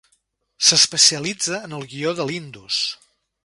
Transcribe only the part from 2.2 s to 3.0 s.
de l'Indus.